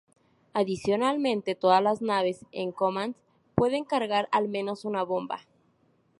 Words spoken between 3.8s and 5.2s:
cargar al menos una